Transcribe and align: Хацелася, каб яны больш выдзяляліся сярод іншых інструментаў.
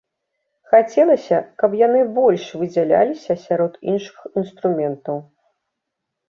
Хацелася, 0.69 1.37
каб 1.63 1.75
яны 1.81 2.01
больш 2.15 2.45
выдзяляліся 2.61 3.37
сярод 3.45 3.77
іншых 3.93 4.17
інструментаў. 4.41 5.17